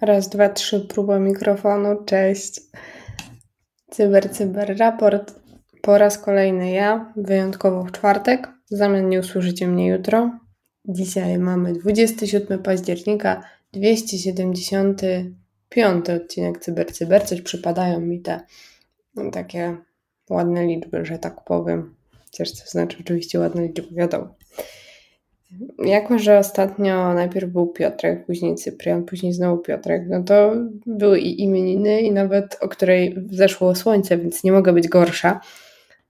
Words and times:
Raz, 0.00 0.28
dwa, 0.28 0.48
trzy, 0.48 0.80
próba 0.80 1.18
mikrofonu, 1.18 2.04
cześć. 2.04 2.60
Cyber, 3.90 4.30
cyber, 4.30 4.78
raport. 4.78 5.34
Po 5.82 5.98
raz 5.98 6.18
kolejny 6.18 6.70
ja, 6.70 7.12
wyjątkowo 7.16 7.84
w 7.84 7.92
czwartek. 7.92 8.48
W 8.70 8.76
zamian 8.76 9.08
nie 9.08 9.20
usłyszycie 9.20 9.68
mnie 9.68 9.88
jutro. 9.88 10.30
Dzisiaj 10.88 11.38
mamy 11.38 11.72
27 11.72 12.62
października, 12.62 13.42
275 15.72 16.22
odcinek 16.22 16.58
Cyber, 16.58 16.92
cyber. 16.92 17.26
Coś 17.26 17.42
przypadają 17.42 18.00
mi 18.00 18.20
te 18.20 18.40
no, 19.14 19.30
takie 19.30 19.76
ładne 20.30 20.66
liczby, 20.66 21.04
że 21.04 21.18
tak 21.18 21.44
powiem. 21.44 21.94
Chociaż 22.24 22.52
to 22.52 22.70
znaczy 22.70 22.96
oczywiście 23.00 23.38
ładne 23.38 23.62
liczby, 23.62 23.94
wiadomo. 23.94 24.34
Jako, 25.78 26.18
że 26.18 26.38
ostatnio 26.38 27.14
najpierw 27.14 27.50
był 27.50 27.66
Piotrek, 27.66 28.26
później 28.26 28.54
Cyprian, 28.54 29.04
później 29.04 29.32
znowu 29.32 29.62
Piotrek, 29.62 30.02
no 30.08 30.22
to 30.22 30.52
były 30.86 31.20
i 31.20 31.42
imieniny, 31.42 32.00
i 32.00 32.12
nawet 32.12 32.58
o 32.60 32.68
której 32.68 33.14
wzeszło 33.14 33.74
słońce, 33.74 34.18
więc 34.18 34.44
nie 34.44 34.52
mogę 34.52 34.72
być 34.72 34.88
gorsza. 34.88 35.40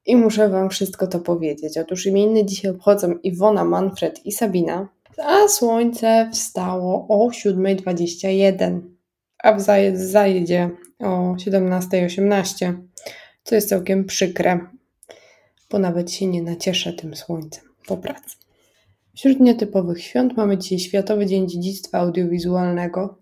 I 0.07 0.17
muszę 0.17 0.49
Wam 0.49 0.71
wszystko 0.71 1.07
to 1.07 1.21
powiedzieć. 1.21 1.79
Otóż 1.79 2.07
imieniny 2.07 2.47
dzisiaj 2.47 2.71
obchodzą 2.71 3.15
Iwona, 3.23 3.65
Manfred 3.65 4.27
i 4.27 4.33
Sabina, 4.33 4.89
a 5.19 5.49
słońce 5.49 6.31
wstało 6.33 7.07
o 7.09 7.29
7.21, 7.29 8.81
a 9.43 9.59
zajedzie 9.95 10.71
o 10.99 11.35
17.18, 11.35 12.75
co 13.45 13.55
jest 13.55 13.69
całkiem 13.69 14.05
przykre, 14.05 14.61
bo 15.71 15.79
nawet 15.79 16.13
się 16.13 16.27
nie 16.27 16.43
nacieszę 16.43 16.93
tym 16.93 17.17
słońcem 17.17 17.65
po 17.87 17.97
pracy. 17.97 18.37
Wśród 19.15 19.41
nietypowych 19.41 20.03
świąt 20.03 20.37
mamy 20.37 20.59
dzisiaj 20.59 20.79
Światowy 20.79 21.27
Dzień 21.27 21.49
Dziedzictwa 21.49 21.99
Audiowizualnego, 21.99 23.19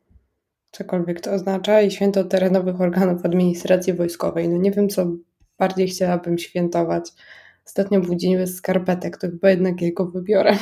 cokolwiek 0.72 1.20
to 1.20 1.32
oznacza, 1.32 1.82
i 1.82 1.90
Święto 1.90 2.24
Terenowych 2.24 2.80
Organów 2.80 3.24
Administracji 3.24 3.92
Wojskowej. 3.92 4.48
No 4.48 4.58
nie 4.58 4.70
wiem, 4.70 4.88
co 4.88 5.06
bardziej 5.58 5.88
chciałabym 5.88 6.38
świętować. 6.38 7.10
Ostatnio 7.66 8.00
był 8.00 8.14
dzień 8.14 8.36
bez 8.36 8.56
skarpetek, 8.56 9.16
to 9.16 9.26
chyba 9.26 9.50
jednak 9.50 9.82
jego 9.82 10.06
wybiorę. 10.06 10.58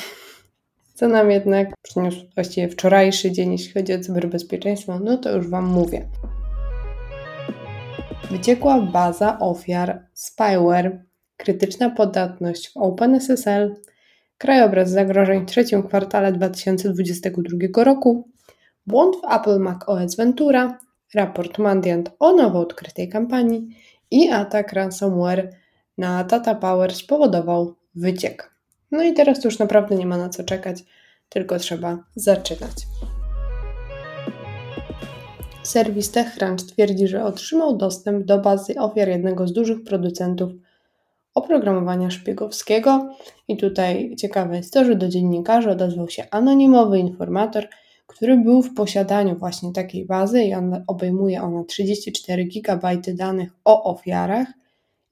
Co 0.99 1.09
nam 1.09 1.31
jednak 1.31 1.69
przyniósł 1.83 2.27
właściwie 2.35 2.69
wczorajszy 2.69 3.33
dzień, 3.33 3.53
jeśli 3.53 3.73
chodzi 3.73 3.95
o 3.95 4.01
cyberbezpieczeństwo, 4.01 4.99
no 4.99 5.19
to 5.19 5.37
już 5.37 5.49
Wam 5.49 5.67
mówię. 5.67 6.09
Wyciekła 8.31 8.81
baza 8.81 9.39
ofiar 9.39 10.07
spyware, 10.15 11.05
krytyczna 11.37 11.91
podatność 11.91 12.73
w 12.73 12.77
OpenSSL, 12.77 13.75
krajobraz 14.39 14.91
zagrożeń 14.91 15.43
w 15.43 15.47
trzecim 15.47 15.83
kwartale 15.83 16.33
2022 16.33 17.85
roku, 17.85 18.29
błąd 18.87 19.17
w 19.17 19.35
Apple 19.35 19.59
Mac 19.59 19.79
OS 19.87 20.17
Ventura, 20.17 20.79
raport 21.15 21.59
Mandiant 21.59 22.11
o 22.19 22.33
nowo 22.33 22.61
odkrytej 22.61 23.09
kampanii 23.09 23.69
i 24.11 24.31
atak 24.31 24.73
ransomware 24.73 25.51
na 25.99 26.25
Tata 26.25 26.55
Power 26.55 26.95
spowodował 26.95 27.75
wyciek. 27.95 28.58
No 28.91 29.05
i 29.05 29.13
teraz 29.13 29.45
już 29.45 29.59
naprawdę 29.59 29.97
nie 29.97 30.07
ma 30.07 30.17
na 30.17 30.29
co 30.29 30.45
czekać, 30.45 30.85
tylko 31.29 31.59
trzeba 31.59 31.99
zaczynać. 32.17 32.87
Serwis 35.63 36.11
TechCrunch 36.11 36.63
twierdzi, 36.63 37.09
że 37.09 37.25
otrzymał 37.25 37.77
dostęp 37.77 38.25
do 38.25 38.39
bazy 38.39 38.75
ofiar 38.79 39.09
jednego 39.09 39.49
z 39.49 39.53
dużych 39.53 39.85
producentów 39.85 40.53
oprogramowania 41.35 42.11
szpiegowskiego. 42.11 43.15
I 43.49 43.57
tutaj 43.57 44.17
ciekawe 44.17 44.57
jest 44.57 44.73
to, 44.73 44.85
że 44.85 44.95
do 44.95 45.09
dziennikarzy 45.09 45.71
odezwał 45.71 46.09
się 46.09 46.25
anonimowy 46.31 46.99
informator, 46.99 47.69
który 48.07 48.37
był 48.37 48.63
w 48.63 48.75
posiadaniu 48.75 49.37
właśnie 49.37 49.73
takiej 49.73 50.07
bazy 50.07 50.43
i 50.43 50.55
on, 50.55 50.85
obejmuje 50.87 51.43
ona 51.43 51.65
34 51.65 52.45
GB 52.45 52.97
danych 53.15 53.51
o 53.65 53.85
ofiarach. 53.85 54.58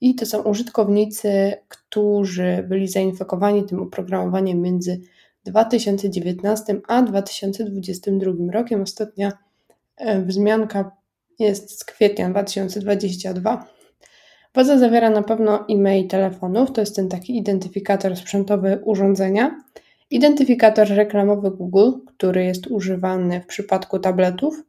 I 0.00 0.14
to 0.14 0.26
są 0.26 0.42
użytkownicy, 0.42 1.52
którzy 1.68 2.64
byli 2.68 2.88
zainfekowani 2.88 3.64
tym 3.64 3.82
oprogramowaniem 3.82 4.62
między 4.62 5.00
2019 5.44 6.80
a 6.88 7.02
2022 7.02 8.52
rokiem. 8.52 8.82
Ostatnia 8.82 9.32
e, 9.96 10.22
wzmianka 10.22 10.90
jest 11.38 11.80
z 11.80 11.84
kwietnia 11.84 12.30
2022. 12.30 13.66
Baza 14.54 14.78
zawiera 14.78 15.10
na 15.10 15.22
pewno 15.22 15.64
e-mail 15.68 16.08
telefonów, 16.08 16.72
to 16.72 16.80
jest 16.80 16.96
ten 16.96 17.08
taki 17.08 17.38
identyfikator 17.38 18.16
sprzętowy 18.16 18.80
urządzenia, 18.84 19.60
identyfikator 20.10 20.88
reklamowy 20.88 21.50
Google, 21.50 21.90
który 22.06 22.44
jest 22.44 22.66
używany 22.66 23.40
w 23.40 23.46
przypadku 23.46 23.98
tabletów, 23.98 24.62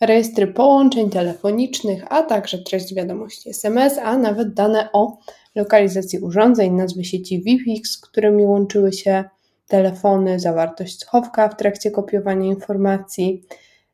rejestry 0.00 0.46
połączeń 0.46 1.10
telefonicznych, 1.10 2.04
a 2.12 2.22
także 2.22 2.58
treść 2.58 2.94
wiadomości 2.94 3.50
SMS, 3.50 3.98
a 3.98 4.18
nawet 4.18 4.54
dane 4.54 4.88
o 4.92 5.18
lokalizacji 5.54 6.18
urządzeń, 6.18 6.72
nazwy 6.72 7.04
sieci 7.04 7.42
Wi-Fi, 7.42 7.84
z 7.84 7.98
którymi 7.98 8.46
łączyły 8.46 8.92
się 8.92 9.24
telefony, 9.66 10.40
zawartość 10.40 11.00
schowka 11.00 11.48
w 11.48 11.56
trakcie 11.56 11.90
kopiowania 11.90 12.46
informacji, 12.46 13.42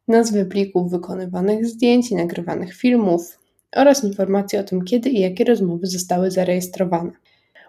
nazwy 0.09 0.45
plików 0.45 0.91
wykonywanych 0.91 1.67
zdjęć 1.67 2.11
i 2.11 2.15
nagrywanych 2.15 2.75
filmów, 2.75 3.39
oraz 3.77 4.05
informacje 4.05 4.61
o 4.61 4.65
tym, 4.65 4.85
kiedy 4.85 5.11
i 5.11 5.21
jakie 5.21 5.45
rozmowy 5.45 5.87
zostały 5.87 6.31
zarejestrowane. 6.31 7.13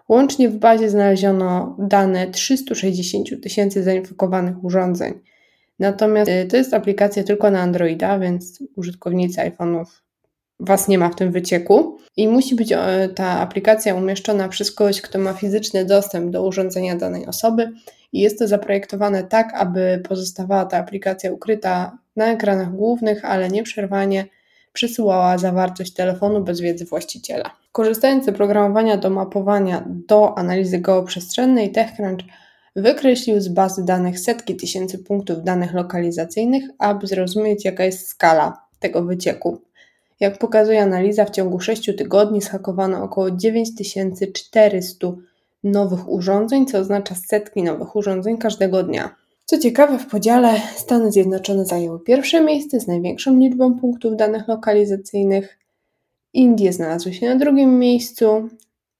Łącznie 0.08 0.48
w 0.48 0.56
bazie 0.56 0.90
znaleziono 0.90 1.76
dane 1.78 2.30
360 2.30 3.42
tysięcy 3.42 3.82
zainfekowanych 3.82 4.64
urządzeń. 4.64 5.14
Natomiast 5.78 6.30
y, 6.30 6.46
to 6.50 6.56
jest 6.56 6.74
aplikacja 6.74 7.24
tylko 7.24 7.50
na 7.50 7.60
Androida, 7.60 8.18
więc 8.18 8.62
użytkownicy 8.76 9.40
iPhone'ów 9.40 9.84
Was 10.60 10.88
nie 10.88 10.98
ma 10.98 11.08
w 11.08 11.14
tym 11.14 11.32
wycieku 11.32 11.98
i 12.16 12.28
musi 12.28 12.54
być 12.54 12.74
ta 13.14 13.40
aplikacja 13.40 13.94
umieszczona 13.94 14.48
przez 14.48 14.72
kogoś, 14.72 15.00
kto 15.00 15.18
ma 15.18 15.32
fizyczny 15.32 15.84
dostęp 15.84 16.30
do 16.30 16.46
urządzenia 16.46 16.96
danej 16.96 17.26
osoby 17.26 17.72
i 18.12 18.20
jest 18.20 18.38
to 18.38 18.48
zaprojektowane 18.48 19.24
tak, 19.24 19.54
aby 19.54 20.02
pozostawała 20.08 20.64
ta 20.64 20.78
aplikacja 20.78 21.32
ukryta 21.32 21.98
na 22.16 22.32
ekranach 22.32 22.72
głównych, 22.72 23.24
ale 23.24 23.48
nieprzerwanie 23.48 24.26
przesyłała 24.72 25.38
zawartość 25.38 25.94
telefonu 25.94 26.44
bez 26.44 26.60
wiedzy 26.60 26.84
właściciela. 26.84 27.50
Korzystając 27.72 28.24
z 28.24 28.28
oprogramowania 28.28 28.96
do 28.96 29.10
mapowania 29.10 29.84
do 29.86 30.38
analizy 30.38 30.78
geoprzestrzennej, 30.78 31.72
TechCrunch 31.72 32.24
wykreślił 32.76 33.40
z 33.40 33.48
bazy 33.48 33.84
danych 33.84 34.20
setki 34.20 34.56
tysięcy 34.56 34.98
punktów 34.98 35.42
danych 35.42 35.74
lokalizacyjnych, 35.74 36.64
aby 36.78 37.06
zrozumieć, 37.06 37.64
jaka 37.64 37.84
jest 37.84 38.08
skala 38.08 38.66
tego 38.80 39.02
wycieku. 39.02 39.60
Jak 40.20 40.38
pokazuje 40.38 40.82
analiza, 40.82 41.24
w 41.24 41.30
ciągu 41.30 41.60
6 41.60 41.90
tygodni 41.98 42.42
zhakowano 42.42 43.02
około 43.02 43.30
9400 43.30 45.06
nowych 45.64 46.08
urządzeń, 46.08 46.66
co 46.66 46.78
oznacza 46.78 47.14
setki 47.14 47.62
nowych 47.62 47.96
urządzeń 47.96 48.38
każdego 48.38 48.82
dnia. 48.82 49.14
Co 49.44 49.58
ciekawe, 49.58 49.98
w 49.98 50.06
podziale 50.06 50.54
Stany 50.76 51.12
Zjednoczone 51.12 51.66
zajęły 51.66 52.00
pierwsze 52.00 52.44
miejsce 52.44 52.80
z 52.80 52.86
największą 52.86 53.38
liczbą 53.38 53.78
punktów 53.78 54.16
danych 54.16 54.48
lokalizacyjnych. 54.48 55.58
Indie 56.32 56.72
znalazły 56.72 57.12
się 57.12 57.28
na 57.28 57.36
drugim 57.36 57.78
miejscu, 57.78 58.48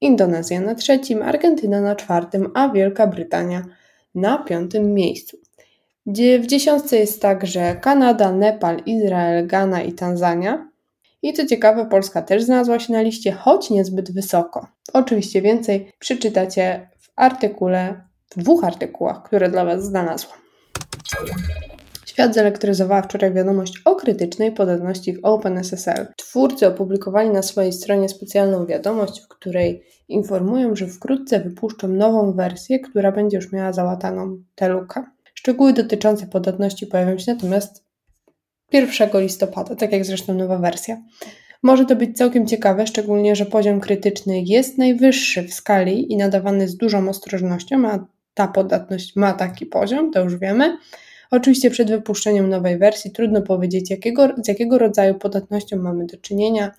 Indonezja 0.05 0.61
na 0.61 0.75
trzecim, 0.75 1.21
Argentyna 1.21 1.81
na 1.81 1.95
czwartym, 1.95 2.51
a 2.53 2.69
Wielka 2.69 3.07
Brytania 3.07 3.65
na 4.15 4.37
piątym 4.37 4.93
miejscu. 4.93 5.37
W 6.39 6.45
dziesiątce 6.45 6.97
jest 6.97 7.21
także 7.21 7.75
Kanada, 7.75 8.31
Nepal, 8.31 8.81
Izrael, 8.85 9.47
Ghana 9.47 9.81
i 9.81 9.93
Tanzania. 9.93 10.69
I 11.21 11.33
co 11.33 11.45
ciekawe, 11.45 11.85
Polska 11.85 12.21
też 12.21 12.43
znalazła 12.43 12.79
się 12.79 12.93
na 12.93 13.01
liście, 13.01 13.31
choć 13.31 13.69
niezbyt 13.69 14.11
wysoko. 14.11 14.67
Oczywiście 14.93 15.41
więcej 15.41 15.91
przeczytacie 15.99 16.89
w 16.99 17.09
artykule 17.15 18.01
w 18.29 18.39
dwóch 18.39 18.63
artykułach, 18.63 19.23
które 19.23 19.49
dla 19.49 19.65
Was 19.65 19.85
znalazłam. 19.85 20.37
Świat 22.05 22.33
zelektryzowała 22.33 23.01
wczoraj 23.01 23.33
wiadomość 23.33 23.81
o 23.85 23.95
krytycznej 23.95 24.51
podatności 24.51 25.13
w 25.13 25.19
OpenSSL. 25.23 26.07
Twórcy 26.17 26.67
opublikowali 26.67 27.29
na 27.29 27.41
swojej 27.41 27.73
stronie 27.73 28.09
specjalną 28.09 28.65
wiadomość, 28.65 29.21
w 29.21 29.27
której 29.27 29.83
informują, 30.07 30.75
że 30.75 30.87
wkrótce 30.87 31.39
wypuszczą 31.39 31.87
nową 31.87 32.33
wersję, 32.33 32.79
która 32.79 33.11
będzie 33.11 33.37
już 33.37 33.51
miała 33.51 33.73
załataną 33.73 34.37
tę 34.55 34.69
lukę. 34.69 35.03
Szczegóły 35.33 35.73
dotyczące 35.73 36.27
podatności 36.27 36.87
pojawią 36.87 37.17
się 37.17 37.33
natomiast 37.33 37.83
1 38.71 39.09
listopada, 39.13 39.75
tak 39.75 39.91
jak 39.91 40.05
zresztą 40.05 40.33
nowa 40.33 40.57
wersja. 40.57 41.01
Może 41.63 41.85
to 41.85 41.95
być 41.95 42.17
całkiem 42.17 42.47
ciekawe, 42.47 42.87
szczególnie, 42.87 43.35
że 43.35 43.45
poziom 43.45 43.79
krytyczny 43.79 44.41
jest 44.41 44.77
najwyższy 44.77 45.43
w 45.43 45.53
skali 45.53 46.13
i 46.13 46.17
nadawany 46.17 46.67
z 46.67 46.77
dużą 46.77 47.09
ostrożnością, 47.09 47.89
a 47.89 48.05
ta 48.33 48.47
podatność 48.47 49.15
ma 49.15 49.33
taki 49.33 49.65
poziom, 49.65 50.11
to 50.11 50.23
już 50.23 50.37
wiemy, 50.37 50.77
Oczywiście 51.31 51.69
przed 51.69 51.89
wypuszczeniem 51.89 52.49
nowej 52.49 52.77
wersji 52.77 53.11
trudno 53.11 53.41
powiedzieć, 53.41 53.91
jakiego, 53.91 54.29
z 54.43 54.47
jakiego 54.47 54.77
rodzaju 54.77 55.15
podatnością 55.15 55.77
mamy 55.77 56.05
do 56.05 56.17
czynienia. 56.17 56.71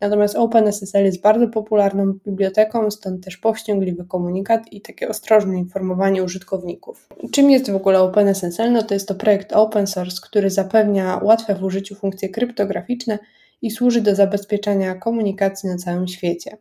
Natomiast 0.00 0.36
OpenSSL 0.36 1.04
jest 1.04 1.20
bardzo 1.20 1.48
popularną 1.48 2.12
biblioteką, 2.26 2.90
stąd 2.90 3.24
też 3.24 3.36
powściągliwy 3.36 4.04
komunikat 4.04 4.72
i 4.72 4.80
takie 4.80 5.08
ostrożne 5.08 5.58
informowanie 5.58 6.22
użytkowników. 6.22 7.08
Czym 7.32 7.50
jest 7.50 7.70
w 7.70 7.76
ogóle 7.76 8.00
OpenSSL? 8.00 8.72
No 8.72 8.82
to 8.82 8.94
jest 8.94 9.08
to 9.08 9.14
projekt 9.14 9.52
open 9.52 9.86
source, 9.86 10.16
który 10.22 10.50
zapewnia 10.50 11.20
łatwe 11.22 11.54
w 11.54 11.64
użyciu 11.64 11.94
funkcje 11.94 12.28
kryptograficzne 12.28 13.18
i 13.62 13.70
służy 13.70 14.00
do 14.00 14.14
zabezpieczania 14.14 14.94
komunikacji 14.94 15.68
na 15.68 15.76
całym 15.76 16.08
świecie. 16.08 16.56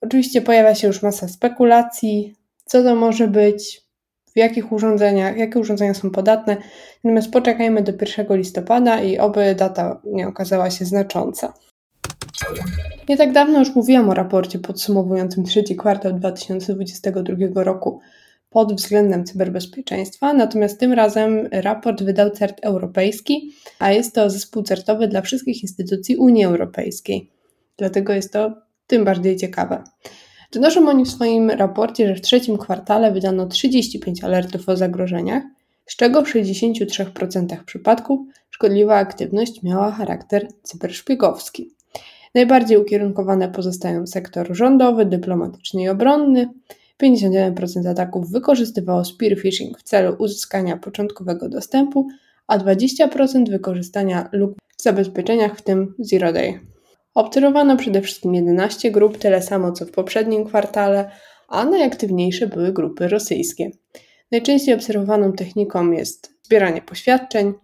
Oczywiście 0.00 0.42
pojawia 0.42 0.74
się 0.74 0.86
już 0.86 1.02
masa 1.02 1.28
spekulacji, 1.28 2.34
co 2.64 2.82
to 2.82 2.94
może 2.94 3.28
być, 3.28 3.88
w 4.34 4.36
jakich 4.36 4.72
urządzeniach, 4.72 5.36
jakie 5.36 5.58
urządzenia 5.58 5.94
są 5.94 6.10
podatne. 6.10 6.56
Natomiast 7.04 7.30
poczekajmy 7.30 7.82
do 7.82 7.92
1 8.18 8.36
listopada 8.36 9.02
i 9.02 9.18
oby 9.18 9.54
data 9.54 10.00
nie 10.04 10.28
okazała 10.28 10.70
się 10.70 10.84
znacząca. 10.84 11.52
Nie 13.08 13.16
tak 13.16 13.32
dawno 13.32 13.58
już 13.58 13.74
mówiłam 13.74 14.10
o 14.10 14.14
raporcie 14.14 14.58
podsumowującym 14.58 15.44
trzeci 15.44 15.76
kwartał 15.76 16.12
2022 16.12 17.64
roku 17.64 18.00
pod 18.50 18.74
względem 18.74 19.24
cyberbezpieczeństwa, 19.24 20.32
natomiast 20.32 20.80
tym 20.80 20.92
razem 20.92 21.48
raport 21.52 22.02
wydał 22.02 22.30
CERT 22.30 22.60
Europejski, 22.60 23.52
a 23.78 23.92
jest 23.92 24.14
to 24.14 24.30
zespół 24.30 24.62
certowy 24.62 25.08
dla 25.08 25.20
wszystkich 25.20 25.62
instytucji 25.62 26.16
Unii 26.16 26.44
Europejskiej. 26.44 27.30
Dlatego 27.76 28.12
jest 28.12 28.32
to 28.32 28.52
tym 28.86 29.04
bardziej 29.04 29.36
ciekawe. 29.36 29.84
Donoszą 30.52 30.88
oni 30.88 31.04
w 31.04 31.10
swoim 31.10 31.50
raporcie, 31.50 32.08
że 32.08 32.14
w 32.14 32.20
trzecim 32.20 32.58
kwartale 32.58 33.12
wydano 33.12 33.46
35 33.46 34.24
alertów 34.24 34.68
o 34.68 34.76
zagrożeniach, 34.76 35.42
z 35.86 35.96
czego 35.96 36.24
w 36.24 36.28
63% 36.28 37.64
przypadków 37.64 38.20
szkodliwa 38.50 38.96
aktywność 38.96 39.62
miała 39.62 39.90
charakter 39.90 40.48
cyberszpiegowski. 40.62 41.77
Najbardziej 42.38 42.78
ukierunkowane 42.78 43.48
pozostają 43.48 44.06
sektor 44.06 44.56
rządowy, 44.56 45.04
dyplomatyczny 45.04 45.82
i 45.82 45.88
obronny. 45.88 46.48
51% 47.02 47.88
ataków 47.88 48.30
wykorzystywało 48.30 49.04
spear 49.04 49.38
phishing 49.38 49.78
w 49.78 49.82
celu 49.82 50.16
uzyskania 50.18 50.76
początkowego 50.76 51.48
dostępu, 51.48 52.08
a 52.46 52.58
20% 52.58 53.50
wykorzystania 53.50 54.28
luk 54.32 54.52
w 54.76 54.82
zabezpieczeniach, 54.82 55.56
w 55.56 55.62
tym 55.62 55.94
Zero 55.98 56.32
Day. 56.32 56.60
Obserwowano 57.14 57.76
przede 57.76 58.02
wszystkim 58.02 58.34
11 58.34 58.90
grup, 58.90 59.18
tyle 59.18 59.42
samo 59.42 59.72
co 59.72 59.86
w 59.86 59.90
poprzednim 59.90 60.44
kwartale, 60.44 61.10
a 61.48 61.64
najaktywniejsze 61.64 62.46
były 62.46 62.72
grupy 62.72 63.08
rosyjskie. 63.08 63.70
Najczęściej 64.32 64.74
obserwowaną 64.74 65.32
techniką 65.32 65.90
jest 65.90 66.34
zbieranie 66.42 66.82
poświadczeń 66.82 67.54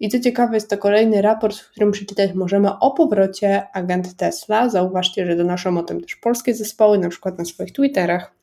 i 0.00 0.08
co 0.08 0.20
ciekawe 0.20 0.54
jest 0.54 0.70
to 0.70 0.78
kolejny 0.78 1.22
raport, 1.22 1.56
w 1.56 1.70
którym 1.70 1.92
przeczytać 1.92 2.34
możemy 2.34 2.78
o 2.78 2.90
powrocie 2.90 3.62
agent 3.72 4.16
Tesla. 4.16 4.68
Zauważcie, 4.68 5.26
że 5.26 5.36
donoszą 5.36 5.78
o 5.78 5.82
tym 5.82 6.00
też 6.00 6.16
polskie 6.16 6.54
zespoły, 6.54 6.98
na 6.98 7.08
przykład 7.08 7.38
na 7.38 7.44
swoich 7.44 7.72
Twitterach. 7.72 8.34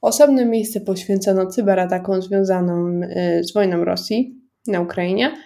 Osobne 0.00 0.44
miejsce 0.44 0.80
poświęcono 0.80 1.46
cyberatakom 1.46 2.22
związanym 2.22 3.02
y, 3.02 3.40
z 3.44 3.52
wojną 3.52 3.84
Rosji 3.84 4.40
na 4.66 4.80
Ukrainie, 4.80 5.36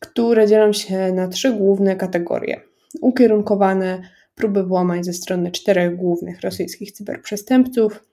które 0.00 0.46
dzielą 0.46 0.72
się 0.72 1.12
na 1.12 1.28
trzy 1.28 1.52
główne 1.52 1.96
kategorie– 1.96 2.60
ukierunkowane 3.00 4.02
próby 4.34 4.62
włamań 4.64 5.04
ze 5.04 5.12
strony 5.12 5.50
czterech 5.50 5.96
głównych 5.96 6.40
rosyjskich 6.40 6.92
cyberprzestępców. 6.92 8.04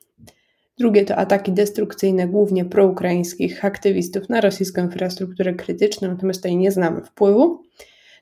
Drugie 0.80 1.06
to 1.06 1.16
ataki 1.16 1.52
destrukcyjne 1.52 2.28
głównie 2.28 2.66
proukraińskich 2.66 3.66
aktywistów 3.66 4.30
na 4.30 4.42
rosyjską 4.42 4.84
infrastrukturę 4.84 5.54
krytyczną, 5.54 6.08
natomiast 6.08 6.40
tutaj 6.40 6.58
nie 6.58 6.72
znamy 6.72 7.02
wpływu. 7.02 7.64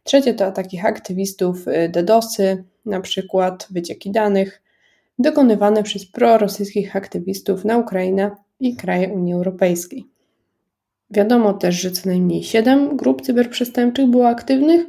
Trzecie 0.04 0.34
to 0.34 0.46
ataki 0.46 0.80
aktywistów 0.80 1.68
y, 1.68 1.90
DDoSy, 1.90 2.64
na 2.86 3.02
przykład 3.02 3.68
wycieki 3.72 4.12
danych, 4.12 4.62
dokonywane 5.20 5.84
przez 5.84 6.06
prorosyjskich 6.06 6.96
aktywistów 6.96 7.66
na 7.66 7.78
Ukrainę 7.78 8.32
i 8.60 8.76
kraje 8.76 9.10
Unii 9.10 9.34
Europejskiej. 9.34 10.06
Wiadomo 11.12 11.54
też, 11.54 11.76
że 11.76 11.92
co 11.92 12.10
najmniej 12.10 12.44
7 12.44 12.98
grup 12.98 13.22
cyberprzestępczych 13.22 14.08
było 14.08 14.28
aktywnych, 14.28 14.86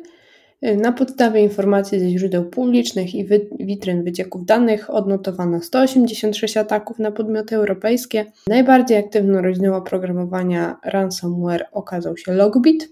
na 0.63 0.93
podstawie 0.93 1.43
informacji 1.43 2.01
ze 2.01 2.09
źródeł 2.09 2.45
publicznych 2.45 3.15
i 3.15 3.27
witryn 3.61 4.05
wycieków 4.05 4.45
danych 4.45 4.91
odnotowano 4.91 5.61
186 5.61 6.57
ataków 6.57 6.99
na 6.99 7.13
podmioty 7.13 7.57
europejskie. 7.57 8.33
Najbardziej 8.47 8.99
aktywną 8.99 9.43
rodziną 9.43 9.77
oprogramowania 9.77 10.77
ransomware 10.85 11.67
okazał 11.73 12.17
się 12.17 12.33
Logbit, 12.33 12.89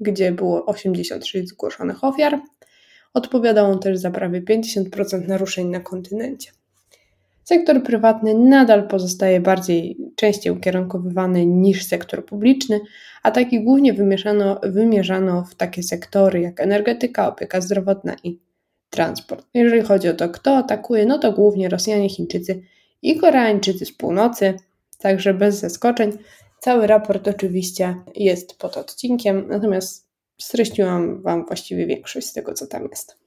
gdzie 0.00 0.32
było 0.32 0.66
86 0.66 1.48
zgłoszonych 1.48 2.04
ofiar. 2.04 2.40
Odpowiadał 3.14 3.70
on 3.70 3.78
też 3.78 3.98
za 3.98 4.10
prawie 4.10 4.42
50% 4.42 5.28
naruszeń 5.28 5.68
na 5.68 5.80
kontynencie. 5.80 6.50
Sektor 7.44 7.82
prywatny 7.82 8.34
nadal 8.34 8.88
pozostaje 8.88 9.40
bardziej 9.40 9.96
częściej 10.16 10.52
ukierunkowywany 10.52 11.46
niż 11.46 11.86
sektor 11.86 12.26
publiczny, 12.26 12.80
a 13.22 13.30
taki 13.30 13.64
głównie 13.64 13.92
wymierzano, 13.92 14.60
wymierzano 14.62 15.44
w 15.44 15.54
takie 15.54 15.82
sektory 15.82 16.40
jak 16.40 16.60
energetyka, 16.60 17.28
opieka 17.28 17.60
zdrowotna 17.60 18.16
i 18.24 18.40
transport. 18.90 19.46
Jeżeli 19.54 19.82
chodzi 19.82 20.08
o 20.08 20.14
to, 20.14 20.28
kto 20.28 20.56
atakuje, 20.56 21.06
no 21.06 21.18
to 21.18 21.32
głównie 21.32 21.68
Rosjanie, 21.68 22.08
Chińczycy 22.08 22.62
i 23.02 23.16
Koreańczycy 23.16 23.86
z 23.86 23.92
północy, 23.92 24.54
także 24.98 25.34
bez 25.34 25.60
zaskoczeń. 25.60 26.12
Cały 26.60 26.86
raport 26.86 27.28
oczywiście 27.28 27.96
jest 28.14 28.58
pod 28.58 28.76
odcinkiem, 28.76 29.46
natomiast 29.48 30.08
streściłam 30.40 31.22
Wam 31.22 31.46
właściwie 31.46 31.86
większość 31.86 32.26
z 32.26 32.32
tego, 32.32 32.54
co 32.54 32.66
tam 32.66 32.88
jest. 32.90 33.21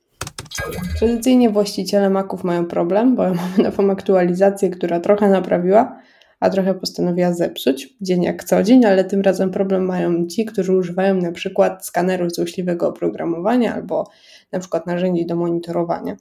Tradycyjnie 0.99 1.49
właściciele 1.49 2.09
Maców 2.09 2.43
mają 2.43 2.65
problem, 2.65 3.15
bo 3.15 3.23
mamy 3.23 3.57
nową 3.63 3.91
aktualizację, 3.91 4.69
która 4.69 4.99
trochę 4.99 5.29
naprawiła, 5.29 5.99
a 6.39 6.49
trochę 6.49 6.73
postanowiła 6.73 7.33
zepsuć, 7.33 7.93
dzień 8.01 8.23
jak 8.23 8.43
co 8.43 8.63
dzień, 8.63 8.85
ale 8.85 9.03
tym 9.03 9.21
razem 9.21 9.51
problem 9.51 9.85
mają 9.85 10.27
ci, 10.27 10.45
którzy 10.45 10.77
używają 10.77 11.15
na 11.15 11.31
przykład 11.31 11.85
skanerów 11.85 12.31
złośliwego 12.31 12.89
oprogramowania 12.89 13.75
albo 13.75 14.09
na 14.51 14.59
przykład 14.59 14.87
narzędzi 14.87 15.25
do 15.25 15.35
monitorowania. 15.35 16.15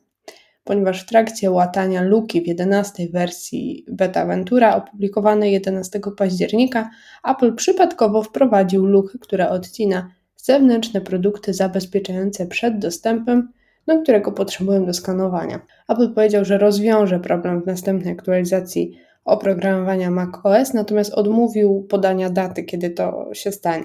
Ponieważ 0.65 1.03
w 1.03 1.07
trakcie 1.07 1.51
łatania 1.51 2.03
luki 2.03 2.43
w 2.43 2.47
11 2.47 3.09
wersji 3.13 3.85
Beta 3.89 4.27
Ventura 4.27 4.77
opublikowanej 4.77 5.53
11 5.53 6.01
października 6.17 6.91
Apple 7.29 7.55
przypadkowo 7.55 8.23
wprowadził 8.23 8.87
lukę, 8.87 9.19
która 9.19 9.49
odcina 9.49 10.11
zewnętrzne 10.37 11.01
produkty 11.01 11.55
zabezpieczające 11.55 12.47
przed 12.47 12.79
dostępem 12.79 13.49
do 13.87 14.03
którego 14.03 14.33
potrzebują 14.33 14.87
do 14.87 14.95
skanowania. 14.95 15.61
Apple 15.89 16.15
powiedział, 16.15 16.45
że 16.45 16.59
rozwiąże 16.59 17.21
problem 17.21 17.63
w 17.63 17.67
następnej 17.67 18.13
aktualizacji 18.13 18.99
oprogramowania 19.25 20.11
macOS, 20.11 20.75
natomiast 20.75 21.15
odmówił 21.15 21.87
podania 21.91 22.31
daty, 22.31 22.65
kiedy 22.65 22.91
to 22.91 23.31
się 23.33 23.53
stanie. 23.53 23.85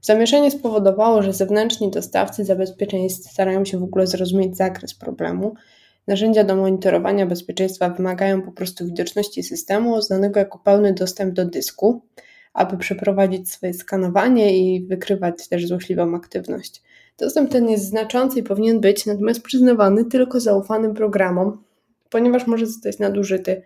Zamieszanie 0.00 0.50
spowodowało, 0.50 1.22
że 1.22 1.32
zewnętrzni 1.32 1.90
dostawcy 1.90 2.44
zabezpieczeń 2.44 3.10
starają 3.10 3.64
się 3.64 3.78
w 3.78 3.82
ogóle 3.82 4.06
zrozumieć 4.06 4.56
zakres 4.56 4.94
problemu. 4.94 5.54
Narzędzia 6.06 6.44
do 6.44 6.56
monitorowania 6.56 7.26
bezpieczeństwa 7.26 7.90
wymagają 7.90 8.42
po 8.42 8.52
prostu 8.52 8.86
widoczności 8.86 9.42
systemu 9.42 10.02
znanego 10.02 10.40
jako 10.40 10.58
pełny 10.58 10.94
dostęp 10.94 11.34
do 11.34 11.44
dysku, 11.44 12.02
aby 12.54 12.76
przeprowadzić 12.76 13.50
swoje 13.50 13.74
skanowanie 13.74 14.58
i 14.58 14.86
wykrywać 14.86 15.48
też 15.48 15.66
złośliwą 15.66 16.14
aktywność. 16.14 16.82
Dostęp 17.18 17.50
ten 17.50 17.68
jest 17.68 17.84
znaczący 17.84 18.38
i 18.38 18.42
powinien 18.42 18.80
być 18.80 19.06
natomiast 19.06 19.42
przyznawany 19.42 20.04
tylko 20.04 20.40
zaufanym 20.40 20.94
programom, 20.94 21.64
ponieważ 22.10 22.46
może 22.46 22.66
zostać 22.66 22.98
nadużyty 22.98 23.62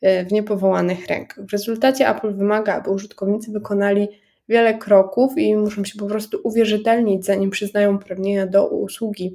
e, 0.00 0.24
w 0.24 0.32
niepowołanych 0.32 1.06
rękach. 1.06 1.46
W 1.46 1.52
rezultacie 1.52 2.08
Apple 2.08 2.34
wymaga, 2.34 2.74
aby 2.74 2.90
użytkownicy 2.90 3.52
wykonali 3.52 4.08
wiele 4.48 4.78
kroków 4.78 5.38
i 5.38 5.56
muszą 5.56 5.84
się 5.84 5.98
po 5.98 6.06
prostu 6.06 6.40
uwierzytelnić, 6.44 7.24
zanim 7.24 7.50
przyznają 7.50 7.96
uprawnienia 7.96 8.46
do 8.46 8.68
usługi 8.68 9.34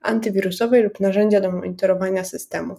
antywirusowej 0.00 0.82
lub 0.82 1.00
narzędzia 1.00 1.40
do 1.40 1.52
monitorowania 1.52 2.24
systemu. 2.24 2.76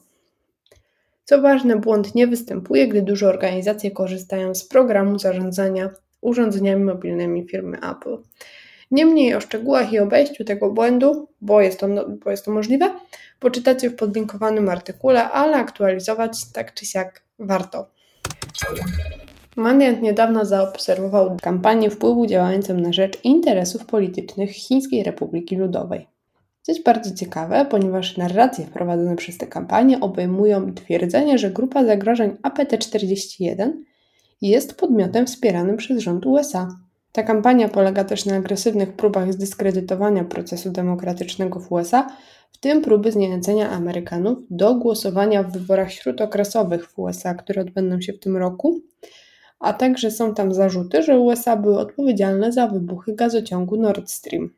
Co 1.23 1.41
ważne, 1.41 1.75
błąd 1.75 2.15
nie 2.15 2.27
występuje, 2.27 2.87
gdy 2.87 3.01
duże 3.01 3.27
organizacje 3.29 3.91
korzystają 3.91 4.55
z 4.55 4.63
programu 4.67 5.19
zarządzania 5.19 5.89
urządzeniami 6.21 6.83
mobilnymi 6.83 7.47
firmy 7.47 7.77
Apple. 7.77 8.17
Niemniej 8.91 9.35
o 9.35 9.41
szczegółach 9.41 9.93
i 9.93 9.99
obejściu 9.99 10.43
tego 10.43 10.71
błędu, 10.71 11.27
bo 11.41 11.61
jest 11.61 11.79
to, 11.79 11.87
no, 11.87 12.05
bo 12.23 12.31
jest 12.31 12.45
to 12.45 12.51
możliwe, 12.51 12.89
poczytacie 13.39 13.89
w 13.89 13.95
podlinkowanym 13.95 14.69
artykule, 14.69 15.31
ale 15.31 15.57
aktualizować 15.57 16.51
tak 16.53 16.73
czy 16.73 16.85
siak 16.85 17.23
warto. 17.39 17.87
Mandiant 19.55 20.01
niedawno 20.01 20.45
zaobserwował 20.45 21.37
kampanię 21.41 21.89
wpływu 21.89 22.25
działającą 22.25 22.77
na 22.77 22.93
rzecz 22.93 23.19
interesów 23.23 23.85
politycznych 23.85 24.51
Chińskiej 24.51 25.03
Republiki 25.03 25.55
Ludowej. 25.55 26.07
To 26.65 26.71
jest 26.71 26.83
bardzo 26.83 27.15
ciekawe, 27.15 27.65
ponieważ 27.69 28.17
narracje 28.17 28.65
wprowadzone 28.65 29.15
przez 29.15 29.37
tę 29.37 29.47
kampanię 29.47 29.99
obejmują 29.99 30.73
twierdzenie, 30.73 31.37
że 31.37 31.51
grupa 31.51 31.85
zagrożeń 31.85 32.37
APT-41 32.43 33.71
jest 34.41 34.77
podmiotem 34.77 35.27
wspieranym 35.27 35.77
przez 35.77 35.99
rząd 35.99 36.25
USA. 36.25 36.67
Ta 37.11 37.23
kampania 37.23 37.69
polega 37.69 38.03
też 38.03 38.25
na 38.25 38.35
agresywnych 38.35 38.93
próbach 38.93 39.33
zdyskredytowania 39.33 40.23
procesu 40.23 40.69
demokratycznego 40.69 41.59
w 41.59 41.71
USA, 41.71 42.07
w 42.51 42.57
tym 42.57 42.81
próby 42.81 43.11
zniechęcenia 43.11 43.69
Amerykanów 43.69 44.37
do 44.49 44.75
głosowania 44.75 45.43
w 45.43 45.51
wyborach 45.51 45.91
śródokresowych 45.91 46.89
w 46.89 46.99
USA, 46.99 47.33
które 47.33 47.61
odbędą 47.61 48.01
się 48.01 48.13
w 48.13 48.19
tym 48.19 48.37
roku, 48.37 48.81
a 49.59 49.73
także 49.73 50.11
są 50.11 50.33
tam 50.33 50.53
zarzuty, 50.53 51.03
że 51.03 51.19
USA 51.19 51.57
były 51.57 51.79
odpowiedzialne 51.79 52.51
za 52.51 52.67
wybuchy 52.67 53.15
gazociągu 53.15 53.77
Nord 53.77 54.11
Stream. 54.11 54.49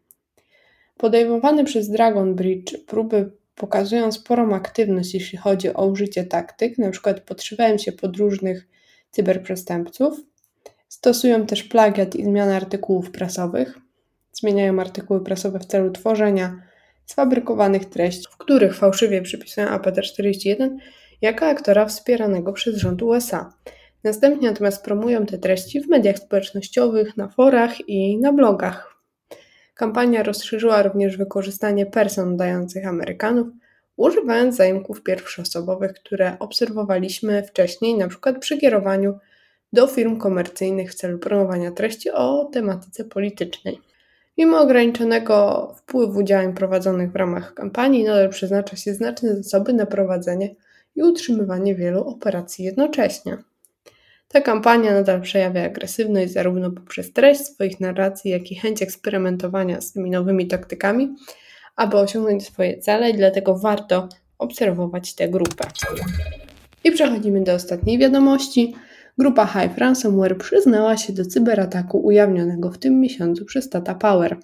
Podejmowane 0.98 1.64
przez 1.64 1.90
Dragon 1.90 2.36
Bridge 2.36 2.78
próby 2.88 3.32
pokazują 3.56 4.12
sporą 4.12 4.56
aktywność, 4.56 5.14
jeśli 5.14 5.38
chodzi 5.38 5.74
o 5.74 5.86
użycie 5.86 6.24
taktyk, 6.24 6.80
np. 6.80 7.14
podszywają 7.26 7.78
się 7.78 7.92
podróżnych 7.92 8.68
cyberprzestępców, 9.12 10.22
stosują 10.94 11.46
też 11.46 11.64
plagiat 11.64 12.16
i 12.16 12.24
zmianę 12.24 12.56
artykułów 12.56 13.12
prasowych, 13.12 13.78
zmieniają 14.34 14.80
artykuły 14.80 15.24
prasowe 15.24 15.60
w 15.60 15.66
celu 15.66 15.92
tworzenia 15.92 16.62
sfabrykowanych 17.06 17.86
treści, 17.86 18.28
w 18.32 18.38
których 18.38 18.76
fałszywie 18.76 19.22
przypisują 19.22 19.68
APT-41 19.68 20.78
jako 21.22 21.46
aktora 21.46 21.86
wspieranego 21.86 22.54
przez 22.54 22.78
rząd 22.78 23.02
USA. 23.02 23.54
Następnie 24.04 24.50
natomiast 24.50 24.86
promują 24.86 25.26
te 25.26 25.38
treści 25.38 25.82
w 25.82 25.90
mediach 25.90 26.18
społecznościowych, 26.18 27.18
na 27.18 27.28
forach 27.28 27.90
i 27.90 28.18
na 28.18 28.34
blogach. 28.34 28.96
Kampania 29.74 30.24
rozszerzyła 30.24 30.84
również 30.84 31.18
wykorzystanie 31.18 31.86
person 31.86 32.34
udających 32.34 32.88
Amerykanów, 32.88 33.48
używając 33.96 34.56
zajmków 34.56 35.04
pierwszoosobowych, 35.04 35.94
które 35.94 36.40
obserwowaliśmy 36.40 37.44
wcześniej, 37.44 37.94
np. 37.94 38.34
przy 38.40 38.58
kierowaniu 38.58 39.20
do 39.74 39.88
firm 39.88 40.18
komercyjnych 40.18 40.92
w 40.92 40.96
celu 40.96 41.20
promowania 41.20 41.72
treści 41.72 42.12
o 42.12 42.46
tematyce 42.46 43.06
politycznej. 43.06 43.80
Mimo 44.38 44.60
ograniczonego 44.62 45.68
wpływu 45.78 46.24
działań 46.24 46.54
prowadzonych 46.54 47.12
w 47.12 47.16
ramach 47.16 47.54
kampanii, 47.54 48.04
nadal 48.04 48.30
przeznacza 48.30 48.76
się 48.76 48.94
znaczne 48.94 49.36
zasoby 49.36 49.74
na 49.74 49.86
prowadzenie 49.86 50.56
i 50.96 51.04
utrzymywanie 51.04 51.76
wielu 51.76 52.08
operacji 52.08 52.66
jednocześnie. 52.66 53.38
Ta 54.28 54.42
kampania 54.42 54.94
nadal 54.94 55.22
przejawia 55.22 55.66
agresywność 55.66 56.34
zarówno 56.34 56.72
poprzez 56.72 57.14
treść 57.14 57.42
swoich 57.42 57.80
narracji, 57.80 58.32
jak 58.32 58.52
i 58.52 58.56
chęć 58.56 58.82
eksperymentowania 58.82 59.82
z 59.82 59.92
tymi 59.92 60.10
nowymi 60.10 60.48
taktykami, 60.48 61.16
aby 61.76 61.98
osiągnąć 61.98 62.46
swoje 62.46 62.78
cele, 62.78 63.10
i 63.10 63.14
dlatego 63.14 63.58
warto 63.58 64.10
obserwować 64.38 65.16
tę 65.16 65.30
grupę. 65.30 65.68
I 66.84 66.92
przechodzimy 66.92 67.44
do 67.44 67.54
ostatniej 67.54 67.98
wiadomości. 67.98 68.76
Grupa 69.18 69.46
Hive 69.46 69.78
Ransomware 69.78 70.38
przyznała 70.38 70.98
się 70.98 71.14
do 71.14 71.26
cyberataku 71.26 72.06
ujawnionego 72.06 72.72
w 72.72 72.78
tym 72.78 73.00
miesiącu 73.00 73.46
przez 73.46 73.70
Tata 73.70 73.96
Power. 73.96 74.38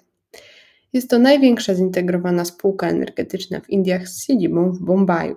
Jest 0.92 1.10
to 1.10 1.18
największa 1.18 1.74
zintegrowana 1.74 2.44
spółka 2.44 2.88
energetyczna 2.88 3.60
w 3.60 3.70
Indiach 3.70 4.08
z 4.08 4.26
siedzibą 4.26 4.72
w 4.72 4.80
Bombaju 4.80 5.36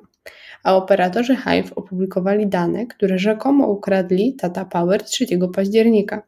a 0.63 0.75
operatorzy 0.75 1.35
Hive 1.35 1.73
opublikowali 1.75 2.47
dane, 2.47 2.87
które 2.87 3.19
rzekomo 3.19 3.67
ukradli 3.67 4.35
Tata 4.35 4.65
Power 4.65 5.03
3 5.03 5.25
października, 5.55 6.23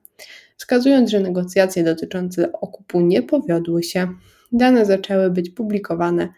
wskazując, 0.58 1.10
że 1.10 1.20
negocjacje 1.20 1.84
dotyczące 1.84 2.52
okupu 2.52 3.02
nie 3.02 3.24
powiodły 3.24 3.84
się. 3.84 4.08
Dane 4.52 4.86
zaczęły 4.86 5.30
być 5.30 5.50
publikowane 5.50 6.30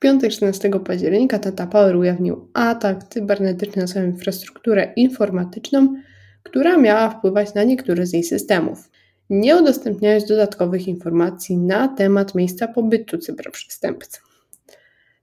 piątek 0.00 0.32
14 0.32 0.70
października 0.84 1.38
Tata 1.38 1.66
Power 1.66 1.96
ujawnił 1.96 2.48
atak 2.54 3.04
cybernetyczny 3.04 3.82
na 3.82 3.88
swoją 3.88 4.06
infrastrukturę 4.06 4.92
informatyczną, 4.96 5.94
która 6.42 6.76
miała 6.76 7.10
wpływać 7.10 7.54
na 7.54 7.64
niektóre 7.64 8.06
z 8.06 8.12
jej 8.12 8.24
systemów, 8.24 8.90
nie 9.30 9.56
udostępniając 9.56 10.26
dodatkowych 10.26 10.88
informacji 10.88 11.56
na 11.56 11.88
temat 11.88 12.34
miejsca 12.34 12.68
pobytu 12.68 13.18
cyberprzestępcy. 13.18 14.20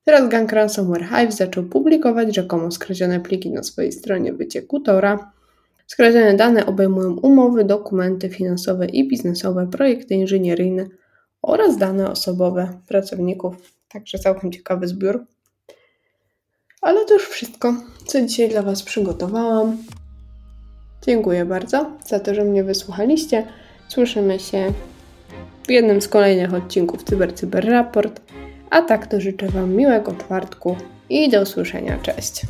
Teraz 0.03 0.29
gang 0.29 0.51
Ransomware 0.51 1.05
Hive 1.05 1.33
zaczął 1.33 1.63
publikować 1.63 2.35
rzekomo 2.35 2.71
skradzione 2.71 3.19
pliki 3.19 3.51
na 3.51 3.63
swojej 3.63 3.91
stronie 3.91 4.33
wyciekutora. 4.33 5.31
Skradzione 5.87 6.33
dane 6.33 6.65
obejmują 6.65 7.15
umowy, 7.15 7.63
dokumenty 7.63 8.29
finansowe 8.29 8.85
i 8.85 9.07
biznesowe, 9.07 9.67
projekty 9.71 10.15
inżynieryjne 10.15 10.87
oraz 11.41 11.77
dane 11.77 12.11
osobowe 12.11 12.79
pracowników. 12.87 13.76
Także 13.89 14.19
całkiem 14.19 14.51
ciekawy 14.51 14.87
zbiór. 14.87 15.25
Ale 16.81 17.05
to 17.05 17.13
już 17.13 17.23
wszystko, 17.29 17.73
co 18.05 18.21
dzisiaj 18.21 18.49
dla 18.49 18.61
Was 18.61 18.83
przygotowałam. 18.83 19.77
Dziękuję 21.05 21.45
bardzo 21.45 21.91
za 22.05 22.19
to, 22.19 22.35
że 22.35 22.43
mnie 22.43 22.63
wysłuchaliście. 22.63 23.47
Słyszymy 23.87 24.39
się 24.39 24.73
w 25.67 25.71
jednym 25.71 26.01
z 26.01 26.07
kolejnych 26.07 26.53
odcinków 26.53 27.03
Cyber 27.03 27.35
Cyber 27.35 27.65
Raport. 27.69 28.21
A 28.69 28.81
tak 28.81 29.07
to 29.07 29.21
życzę 29.21 29.47
Wam 29.47 29.73
miłego 29.73 30.15
czwartku 30.15 30.75
i 31.09 31.29
do 31.29 31.41
usłyszenia. 31.41 31.97
Cześć! 31.97 32.41